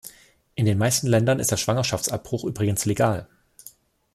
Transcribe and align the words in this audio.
In 0.55 0.65
den 0.65 0.79
meisten 0.79 1.05
Ländern 1.05 1.39
ist 1.39 1.51
der 1.51 1.57
Schwangerschaftsabbruch 1.57 2.43
übrigens 2.45 2.85
legal. 2.85 3.27